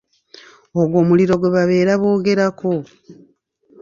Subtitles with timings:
[0.81, 2.71] Ogwo muliro gwe babeera boogerako.